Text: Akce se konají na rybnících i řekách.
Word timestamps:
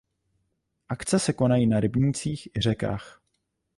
Akce 0.89 1.19
se 1.19 1.33
konají 1.33 1.67
na 1.67 1.79
rybnících 1.79 2.47
i 2.57 2.61
řekách. 2.61 3.21